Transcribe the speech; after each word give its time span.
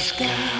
Pascal. 0.00 0.59